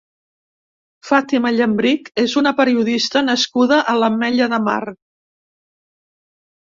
Fàtima 1.09 1.51
Llambrich 1.57 2.09
és 2.23 2.33
una 2.43 2.55
periodista 2.61 3.25
nascuda 3.29 3.79
a 3.93 3.95
l'Ametlla 4.01 4.49
de 4.55 4.61
Mar. 4.69 4.83